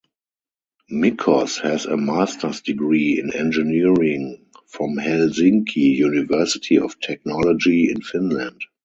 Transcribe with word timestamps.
Mickos 0.91 1.61
has 1.61 1.85
a 1.85 1.95
master's 1.95 2.61
degree 2.61 3.19
in 3.19 3.31
Engineering 3.35 4.47
from 4.65 4.95
Helsinki 4.95 5.95
University 5.95 6.79
of 6.79 6.99
Technology 6.99 7.91
in 7.91 8.01
Finland. 8.01 8.63